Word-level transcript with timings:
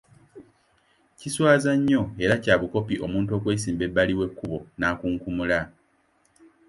Kiswaza 1.19 1.71
nnyo 1.77 2.01
era 2.23 2.35
kya 2.43 2.55
bukopi 2.61 2.95
omuntu 3.05 3.31
okwesimba 3.37 3.83
ebbali 3.87 4.13
w’ekkubo 4.19 4.57
n’akunkumula. 4.79 5.59